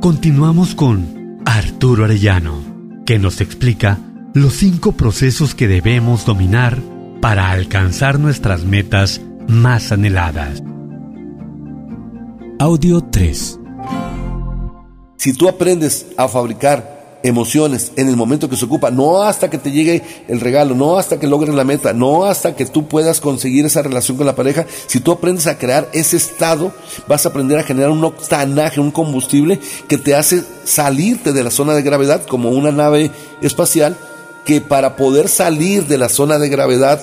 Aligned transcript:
Continuamos 0.00 0.76
con 0.76 1.42
Arturo 1.44 2.04
Arellano, 2.04 3.02
que 3.04 3.18
nos 3.18 3.40
explica 3.40 3.98
los 4.32 4.54
cinco 4.54 4.92
procesos 4.92 5.56
que 5.56 5.66
debemos 5.66 6.24
dominar 6.24 6.78
para 7.20 7.50
alcanzar 7.50 8.20
nuestras 8.20 8.64
metas 8.64 9.20
más 9.48 9.90
anheladas. 9.90 10.62
Audio 12.60 13.00
3. 13.00 13.58
Si 15.16 15.32
tú 15.32 15.48
aprendes 15.48 16.06
a 16.16 16.28
fabricar 16.28 16.97
emociones 17.22 17.92
en 17.96 18.08
el 18.08 18.16
momento 18.16 18.48
que 18.48 18.56
se 18.56 18.64
ocupa, 18.64 18.90
no 18.90 19.22
hasta 19.22 19.50
que 19.50 19.58
te 19.58 19.72
llegue 19.72 20.02
el 20.28 20.40
regalo, 20.40 20.74
no 20.74 20.98
hasta 20.98 21.18
que 21.18 21.26
logres 21.26 21.54
la 21.54 21.64
meta, 21.64 21.92
no 21.92 22.24
hasta 22.24 22.54
que 22.54 22.64
tú 22.66 22.86
puedas 22.86 23.20
conseguir 23.20 23.66
esa 23.66 23.82
relación 23.82 24.16
con 24.16 24.26
la 24.26 24.36
pareja. 24.36 24.66
Si 24.86 25.00
tú 25.00 25.12
aprendes 25.12 25.46
a 25.46 25.58
crear 25.58 25.88
ese 25.92 26.16
estado, 26.16 26.72
vas 27.08 27.26
a 27.26 27.30
aprender 27.30 27.58
a 27.58 27.64
generar 27.64 27.90
un 27.90 28.04
octanaje, 28.04 28.80
un 28.80 28.90
combustible 28.90 29.58
que 29.88 29.98
te 29.98 30.14
hace 30.14 30.44
salirte 30.64 31.32
de 31.32 31.42
la 31.42 31.50
zona 31.50 31.74
de 31.74 31.82
gravedad 31.82 32.24
como 32.26 32.50
una 32.50 32.70
nave 32.70 33.10
espacial 33.42 33.96
que 34.44 34.60
para 34.60 34.96
poder 34.96 35.28
salir 35.28 35.86
de 35.86 35.98
la 35.98 36.08
zona 36.08 36.38
de 36.38 36.48
gravedad 36.48 37.00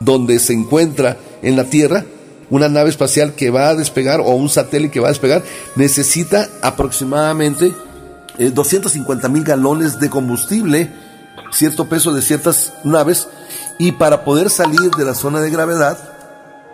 donde 0.00 0.38
se 0.38 0.52
encuentra 0.52 1.16
en 1.42 1.56
la 1.56 1.64
Tierra, 1.64 2.04
una 2.50 2.68
nave 2.68 2.90
espacial 2.90 3.34
que 3.34 3.50
va 3.50 3.68
a 3.68 3.74
despegar 3.74 4.20
o 4.20 4.30
un 4.30 4.48
satélite 4.48 4.92
que 4.92 5.00
va 5.00 5.08
a 5.08 5.12
despegar, 5.12 5.42
necesita 5.76 6.48
aproximadamente 6.60 7.72
250 8.38 9.26
eh, 9.26 9.30
mil 9.30 9.44
galones 9.44 9.98
de 9.98 10.10
combustible, 10.10 10.90
cierto 11.52 11.88
peso 11.88 12.12
de 12.12 12.22
ciertas 12.22 12.72
naves, 12.84 13.28
y 13.78 13.92
para 13.92 14.24
poder 14.24 14.50
salir 14.50 14.90
de 14.92 15.04
la 15.04 15.14
zona 15.14 15.40
de 15.40 15.50
gravedad, 15.50 15.98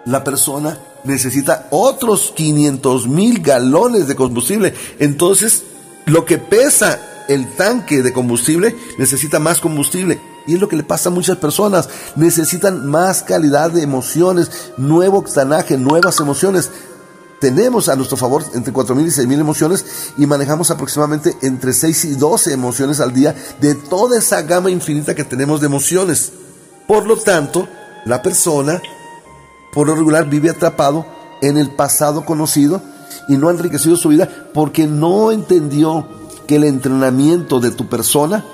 la 0.05 0.25
persona 0.25 0.79
necesita 1.05 1.67
otros 1.71 2.33
500 2.35 3.09
mil 3.09 3.41
galones 3.41 4.07
de 4.09 4.17
combustible. 4.17 4.75
Entonces, 4.99 5.65
lo 6.07 6.25
que 6.25 6.39
pesa 6.39 6.99
el 7.29 7.47
tanque 7.57 8.03
de 8.03 8.13
combustible 8.13 8.75
necesita 8.99 9.39
más 9.39 9.61
combustible. 9.61 10.21
Y 10.47 10.55
es 10.55 10.61
lo 10.61 10.69
que 10.69 10.77
le 10.77 10.83
pasa 10.83 11.11
a 11.11 11.13
muchas 11.13 11.37
personas. 11.37 11.91
Necesitan 12.17 12.87
más 12.87 13.23
calidad 13.23 13.71
de 13.71 13.83
emociones, 13.83 14.71
nuevo 14.79 15.19
octanaje, 15.19 15.77
nuevas 15.77 16.21
emociones 16.21 16.71
tenemos 17.41 17.89
a 17.89 17.97
nuestro 17.97 18.17
favor 18.17 18.45
entre 18.55 18.73
4.000 18.73 19.07
y 19.07 19.27
6.000 19.27 19.41
emociones 19.41 19.85
y 20.17 20.27
manejamos 20.27 20.71
aproximadamente 20.71 21.37
entre 21.43 21.73
6 21.73 22.05
y 22.07 22.15
12 22.15 22.53
emociones 22.53 23.01
al 23.01 23.13
día 23.13 23.35
de 23.61 23.75
toda 23.75 24.19
esa 24.19 24.43
gama 24.43 24.71
infinita 24.71 25.15
que 25.15 25.25
tenemos 25.25 25.61
de 25.61 25.67
emociones. 25.67 26.33
Por 26.87 27.07
lo 27.07 27.17
tanto, 27.17 27.69
la 28.05 28.23
persona, 28.23 28.83
por 29.73 29.87
lo 29.87 29.95
regular, 29.95 30.29
vive 30.29 30.51
atrapado 30.51 31.07
en 31.41 31.59
el 31.59 31.71
pasado 31.71 32.25
conocido 32.25 32.83
y 33.29 33.37
no 33.37 33.49
ha 33.49 33.53
enriquecido 33.53 33.97
su 33.97 34.09
vida 34.09 34.29
porque 34.53 34.87
no 34.87 35.31
entendió 35.31 36.09
que 36.47 36.57
el 36.57 36.65
entrenamiento 36.65 37.61
de 37.61 37.71
tu 37.71 37.89
persona 37.89 38.45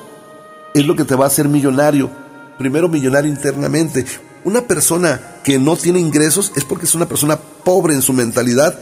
es 0.74 0.86
lo 0.86 0.96
que 0.96 1.04
te 1.04 1.14
va 1.14 1.24
a 1.24 1.28
hacer 1.28 1.48
millonario. 1.48 2.10
Primero 2.58 2.88
millonario 2.88 3.30
internamente, 3.30 4.04
una 4.44 4.62
persona 4.62 5.33
que 5.44 5.58
no 5.58 5.76
tiene 5.76 6.00
ingresos 6.00 6.52
es 6.56 6.64
porque 6.64 6.86
es 6.86 6.94
una 6.94 7.06
persona 7.06 7.38
pobre 7.38 7.94
en 7.94 8.02
su 8.02 8.12
mentalidad 8.12 8.76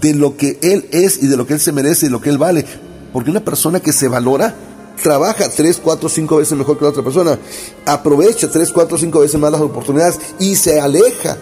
de 0.00 0.14
lo 0.14 0.36
que 0.36 0.58
él 0.62 0.88
es 0.90 1.22
y 1.22 1.26
de 1.26 1.36
lo 1.36 1.46
que 1.46 1.54
él 1.54 1.60
se 1.60 1.72
merece 1.72 2.06
y 2.06 2.08
lo 2.08 2.20
que 2.20 2.30
él 2.30 2.38
vale. 2.38 2.64
Porque 3.12 3.30
una 3.30 3.44
persona 3.44 3.80
que 3.80 3.92
se 3.92 4.08
valora 4.08 4.54
trabaja 5.02 5.48
tres, 5.48 5.78
cuatro, 5.82 6.08
cinco 6.08 6.38
veces 6.38 6.56
mejor 6.56 6.78
que 6.78 6.84
la 6.84 6.90
otra 6.90 7.04
persona, 7.04 7.38
aprovecha 7.84 8.50
tres, 8.50 8.72
cuatro, 8.72 8.96
cinco 8.96 9.20
veces 9.20 9.38
más 9.38 9.52
las 9.52 9.60
oportunidades 9.60 10.18
y 10.38 10.56
se 10.56 10.80
aleja. 10.80 11.36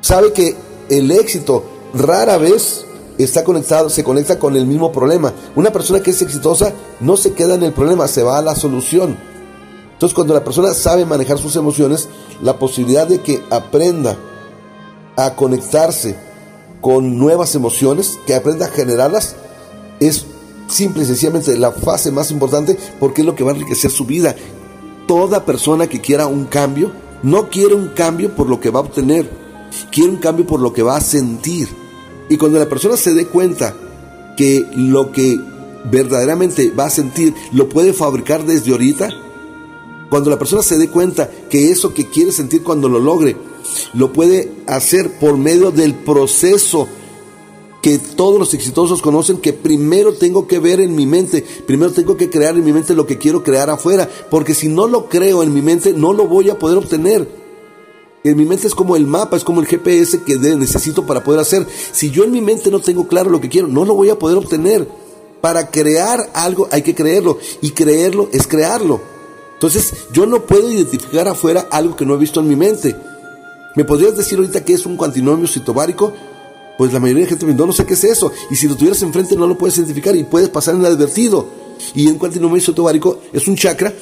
Sabe 0.00 0.32
que 0.32 0.56
el 0.88 1.10
éxito 1.10 1.64
rara 1.94 2.38
vez 2.38 2.86
está 3.18 3.44
conectado, 3.44 3.90
se 3.90 4.04
conecta 4.04 4.38
con 4.38 4.56
el 4.56 4.66
mismo 4.66 4.90
problema. 4.90 5.32
Una 5.54 5.70
persona 5.70 6.00
que 6.00 6.10
es 6.10 6.22
exitosa 6.22 6.72
no 7.00 7.16
se 7.16 7.32
queda 7.32 7.54
en 7.54 7.62
el 7.62 7.72
problema, 7.72 8.08
se 8.08 8.22
va 8.22 8.38
a 8.38 8.42
la 8.42 8.56
solución. 8.56 9.33
Entonces, 10.04 10.16
cuando 10.16 10.34
la 10.34 10.44
persona 10.44 10.74
sabe 10.74 11.06
manejar 11.06 11.38
sus 11.38 11.56
emociones, 11.56 12.10
la 12.42 12.58
posibilidad 12.58 13.06
de 13.06 13.22
que 13.22 13.42
aprenda 13.48 14.18
a 15.16 15.34
conectarse 15.34 16.14
con 16.82 17.16
nuevas 17.16 17.54
emociones, 17.54 18.18
que 18.26 18.34
aprenda 18.34 18.66
a 18.66 18.70
generarlas, 18.70 19.34
es 20.00 20.26
simple 20.68 21.04
y 21.04 21.06
sencillamente 21.06 21.56
la 21.56 21.72
fase 21.72 22.10
más 22.10 22.30
importante 22.30 22.76
porque 23.00 23.22
es 23.22 23.26
lo 23.26 23.34
que 23.34 23.44
va 23.44 23.52
a 23.52 23.54
enriquecer 23.54 23.90
su 23.90 24.04
vida. 24.04 24.36
Toda 25.08 25.46
persona 25.46 25.86
que 25.86 26.02
quiera 26.02 26.26
un 26.26 26.44
cambio, 26.44 26.92
no 27.22 27.48
quiere 27.48 27.74
un 27.74 27.88
cambio 27.88 28.36
por 28.36 28.50
lo 28.50 28.60
que 28.60 28.68
va 28.68 28.80
a 28.80 28.82
obtener, 28.82 29.30
quiere 29.90 30.10
un 30.10 30.18
cambio 30.18 30.46
por 30.46 30.60
lo 30.60 30.74
que 30.74 30.82
va 30.82 30.96
a 30.96 31.00
sentir. 31.00 31.70
Y 32.28 32.36
cuando 32.36 32.58
la 32.58 32.68
persona 32.68 32.98
se 32.98 33.14
dé 33.14 33.24
cuenta 33.24 33.74
que 34.36 34.66
lo 34.76 35.12
que 35.12 35.40
verdaderamente 35.90 36.70
va 36.78 36.84
a 36.84 36.90
sentir 36.90 37.32
lo 37.52 37.70
puede 37.70 37.94
fabricar 37.94 38.44
desde 38.44 38.70
ahorita, 38.70 39.23
cuando 40.14 40.30
la 40.30 40.38
persona 40.38 40.62
se 40.62 40.78
dé 40.78 40.90
cuenta 40.90 41.28
que 41.50 41.72
eso 41.72 41.92
que 41.92 42.06
quiere 42.06 42.30
sentir 42.30 42.62
cuando 42.62 42.88
lo 42.88 43.00
logre, 43.00 43.36
lo 43.94 44.12
puede 44.12 44.48
hacer 44.68 45.18
por 45.18 45.36
medio 45.36 45.72
del 45.72 45.92
proceso 45.92 46.86
que 47.82 47.98
todos 47.98 48.38
los 48.38 48.54
exitosos 48.54 49.02
conocen, 49.02 49.38
que 49.38 49.52
primero 49.52 50.14
tengo 50.14 50.46
que 50.46 50.60
ver 50.60 50.78
en 50.78 50.94
mi 50.94 51.04
mente, 51.04 51.44
primero 51.66 51.90
tengo 51.90 52.16
que 52.16 52.30
crear 52.30 52.54
en 52.54 52.64
mi 52.64 52.72
mente 52.72 52.94
lo 52.94 53.08
que 53.08 53.18
quiero 53.18 53.42
crear 53.42 53.70
afuera, 53.70 54.08
porque 54.30 54.54
si 54.54 54.68
no 54.68 54.86
lo 54.86 55.08
creo 55.08 55.42
en 55.42 55.52
mi 55.52 55.62
mente, 55.62 55.92
no 55.92 56.12
lo 56.12 56.28
voy 56.28 56.48
a 56.48 56.60
poder 56.60 56.78
obtener. 56.78 57.28
En 58.22 58.36
mi 58.36 58.44
mente 58.44 58.68
es 58.68 58.74
como 58.76 58.94
el 58.94 59.08
mapa, 59.08 59.36
es 59.36 59.42
como 59.42 59.62
el 59.62 59.66
GPS 59.66 60.22
que 60.22 60.36
necesito 60.36 61.04
para 61.06 61.24
poder 61.24 61.40
hacer. 61.40 61.66
Si 61.90 62.12
yo 62.12 62.22
en 62.22 62.30
mi 62.30 62.40
mente 62.40 62.70
no 62.70 62.78
tengo 62.78 63.08
claro 63.08 63.30
lo 63.30 63.40
que 63.40 63.48
quiero, 63.48 63.66
no 63.66 63.84
lo 63.84 63.96
voy 63.96 64.10
a 64.10 64.18
poder 64.20 64.38
obtener. 64.38 64.86
Para 65.40 65.72
crear 65.72 66.30
algo 66.34 66.68
hay 66.70 66.82
que 66.82 66.94
creerlo 66.94 67.36
y 67.60 67.72
creerlo 67.72 68.28
es 68.30 68.46
crearlo. 68.46 69.13
Entonces, 69.54 69.94
yo 70.12 70.26
no 70.26 70.44
puedo 70.44 70.70
identificar 70.70 71.26
afuera 71.28 71.68
algo 71.70 71.96
que 71.96 72.04
no 72.04 72.14
he 72.14 72.18
visto 72.18 72.40
en 72.40 72.48
mi 72.48 72.56
mente. 72.56 72.94
¿Me 73.74 73.84
podrías 73.84 74.16
decir 74.16 74.38
ahorita 74.38 74.64
qué 74.64 74.74
es 74.74 74.86
un 74.86 74.96
cuantinomio 74.96 75.46
citobárico? 75.46 76.12
Pues 76.76 76.92
la 76.92 77.00
mayoría 77.00 77.24
de 77.24 77.30
gente 77.30 77.46
me 77.46 77.54
no, 77.54 77.66
no 77.66 77.72
sé 77.72 77.86
qué 77.86 77.94
es 77.94 78.04
eso. 78.04 78.32
Y 78.50 78.56
si 78.56 78.68
lo 78.68 78.76
tuvieras 78.76 79.02
enfrente 79.02 79.36
no 79.36 79.46
lo 79.46 79.56
puedes 79.56 79.76
identificar 79.78 80.14
y 80.16 80.24
puedes 80.24 80.48
pasar 80.48 80.74
inadvertido. 80.74 81.46
Y 81.94 82.06
un 82.06 82.18
cuantinomio 82.18 82.60
citobárico 82.60 83.20
es 83.32 83.48
un 83.48 83.56
chakra 83.56 83.92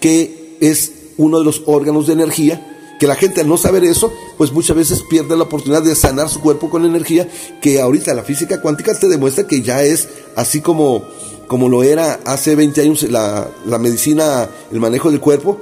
que 0.00 0.56
es 0.60 0.92
uno 1.18 1.38
de 1.38 1.44
los 1.44 1.62
órganos 1.66 2.06
de 2.06 2.14
energía 2.14 2.71
que 3.02 3.08
la 3.08 3.16
gente 3.16 3.40
al 3.40 3.48
no 3.48 3.56
saber 3.56 3.82
eso, 3.82 4.12
pues 4.38 4.52
muchas 4.52 4.76
veces 4.76 5.02
pierde 5.02 5.36
la 5.36 5.42
oportunidad 5.42 5.82
de 5.82 5.96
sanar 5.96 6.28
su 6.28 6.40
cuerpo 6.40 6.70
con 6.70 6.84
energía, 6.84 7.28
que 7.60 7.80
ahorita 7.80 8.14
la 8.14 8.22
física 8.22 8.60
cuántica 8.60 8.96
te 8.96 9.08
demuestra 9.08 9.44
que 9.44 9.60
ya 9.60 9.82
es 9.82 10.08
así 10.36 10.60
como 10.60 11.02
como 11.48 11.68
lo 11.68 11.82
era 11.82 12.20
hace 12.24 12.54
20 12.54 12.80
años 12.80 13.02
la, 13.10 13.50
medicina, 13.80 14.48
el 14.70 14.78
manejo 14.78 15.10
del 15.10 15.18
cuerpo, 15.18 15.58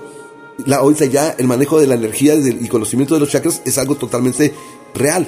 la, 0.67 0.77
ahorita 0.77 1.07
ya 1.07 1.35
el 1.39 1.47
manejo 1.47 1.81
de 1.81 1.87
la 1.87 1.95
energía 1.95 2.35
y 2.35 2.69
conocimiento 2.69 3.15
de 3.15 3.21
los 3.21 3.31
chakras 3.31 3.63
es 3.65 3.79
algo 3.79 3.95
totalmente 3.95 4.53
real. 4.93 5.27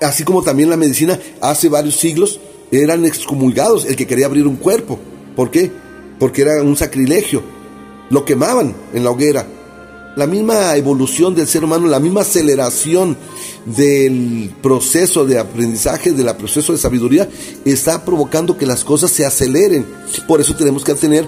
Así 0.00 0.24
como 0.24 0.42
también 0.42 0.70
la 0.70 0.76
medicina 0.76 1.20
hace 1.40 1.68
varios 1.68 1.94
siglos 1.94 2.40
eran 2.72 3.04
excomulgados 3.04 3.84
el 3.84 3.94
que 3.94 4.08
quería 4.08 4.26
abrir 4.26 4.48
un 4.48 4.56
cuerpo. 4.56 4.98
¿Por 5.36 5.52
qué? 5.52 5.70
Porque 6.18 6.42
era 6.42 6.60
un 6.64 6.76
sacrilegio. 6.76 7.44
Lo 8.10 8.24
quemaban 8.24 8.74
en 8.92 9.04
la 9.04 9.10
hoguera 9.10 9.46
la 10.16 10.26
misma 10.26 10.76
evolución 10.76 11.34
del 11.34 11.46
ser 11.46 11.64
humano, 11.64 11.86
la 11.86 12.00
misma 12.00 12.20
aceleración 12.20 13.16
del 13.64 14.52
proceso 14.62 15.24
de 15.24 15.38
aprendizaje, 15.38 16.12
del 16.12 16.34
proceso 16.36 16.72
de 16.72 16.78
sabiduría, 16.78 17.28
está 17.64 18.04
provocando 18.04 18.56
que 18.56 18.66
las 18.66 18.84
cosas 18.84 19.10
se 19.10 19.24
aceleren. 19.24 19.86
Por 20.28 20.40
eso 20.40 20.54
tenemos 20.54 20.84
que 20.84 20.94
tener 20.94 21.26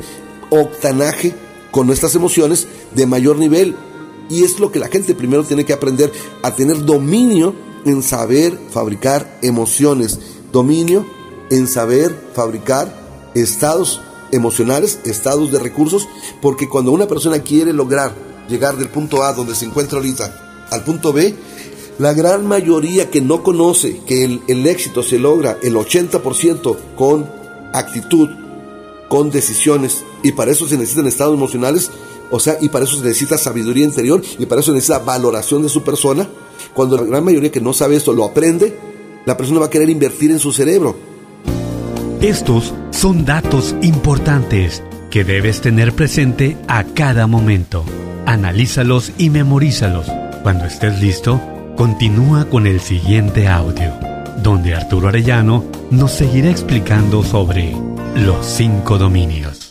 octanaje 0.51 1.35
con 1.71 1.87
nuestras 1.87 2.15
emociones 2.15 2.67
de 2.95 3.07
mayor 3.07 3.39
nivel. 3.39 3.75
Y 4.29 4.45
es 4.45 4.59
lo 4.59 4.73
que 4.73 4.79
la 4.79 4.89
gente 4.89 5.15
primero 5.15 5.45
tiene 5.45 5.65
que 5.65 5.73
aprender, 5.73 6.13
a 6.43 6.55
tener 6.55 6.85
dominio 6.85 7.55
en 7.85 8.03
saber 8.03 8.59
fabricar 8.71 9.39
emociones, 9.43 10.19
dominio 10.53 11.07
en 11.51 11.69
saber 11.69 12.15
fabricar 12.35 13.07
estados 13.35 14.01
emocionales, 14.33 14.99
estados 15.05 15.53
de 15.53 15.61
recursos, 15.61 16.09
porque 16.43 16.69
cuando 16.69 16.91
una 16.91 17.07
persona 17.07 17.41
quiere 17.41 17.73
lograr 17.73 18.26
llegar 18.49 18.77
del 18.77 18.89
punto 18.89 19.23
A 19.23 19.33
donde 19.33 19.55
se 19.55 19.65
encuentra 19.65 19.99
ahorita 19.99 20.67
al 20.71 20.83
punto 20.85 21.13
B, 21.13 21.35
la 21.99 22.13
gran 22.13 22.47
mayoría 22.47 23.11
que 23.11 23.21
no 23.21 23.43
conoce 23.43 24.01
que 24.07 24.25
el, 24.25 24.67
éxito 24.67 25.03
se 25.03 25.19
logra 25.19 25.59
el 25.63 25.75
80% 25.75 26.77
con 26.95 27.27
actitud, 27.73 28.29
con 29.09 29.31
decisiones, 29.31 30.05
y 30.23 30.33
para 30.33 30.51
eso 30.51 30.69
se 30.69 30.77
necesitan 30.77 31.07
estados 31.07 31.35
emocionales, 31.35 31.91
o 32.31 32.41
sea, 32.41 32.59
y 32.61 32.69
para 32.69 32.85
eso 32.85 32.97
se 32.97 33.05
necesita 33.05 33.39
sabiduría 33.39 33.85
interior, 33.85 34.23
y 34.39 34.47
para 34.47 34.61
eso 34.61 34.73
se 34.73 34.75
necesita 34.75 34.99
valoración 34.99 35.63
de 35.63 35.69
su 35.69 35.83
persona. 35.83 36.29
Cuando 36.75 36.99
la 36.99 37.05
gran 37.05 37.25
mayoría 37.25 37.53
que 37.53 37.61
no 37.61 37.73
sabe 37.73 37.97
esto 37.97 38.13
lo 38.13 38.25
aprende, 38.25 38.77
la 39.25 39.37
persona 39.37 39.61
va 39.61 39.67
a 39.67 39.71
querer 39.71 39.89
invertir 39.89 40.31
en 40.31 40.39
su 40.39 40.53
cerebro. 40.53 40.97
Estos 42.21 42.75
son 42.91 43.25
datos 43.25 43.75
importantes 43.83 44.83
que 45.11 45.25
debes 45.25 45.61
tener 45.61 45.95
presente 45.95 46.59
a 46.69 46.85
cada 46.85 47.27
momento. 47.27 47.85
Analízalos 48.27 49.13
y 49.19 49.31
memorízalos. 49.31 50.11
Cuando 50.43 50.65
estés 50.65 51.01
listo, 51.01 51.41
continúa 51.77 52.47
con 52.47 52.67
el 52.67 52.81
siguiente 52.81 53.47
audio, 53.47 53.93
donde 54.43 54.75
Arturo 54.75 55.09
Arellano 55.09 55.65
nos 55.93 56.11
seguirá 56.11 56.51
explicando 56.51 57.23
sobre 57.23 57.73
los 58.17 58.45
cinco 58.45 58.99
dominios. 58.99 59.66